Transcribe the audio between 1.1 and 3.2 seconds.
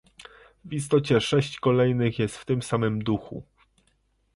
sześć kolejnych jest w tym samym